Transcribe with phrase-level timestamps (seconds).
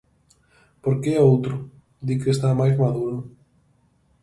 [0.83, 1.55] Porque é outro,
[2.07, 3.17] di que está máis maduro.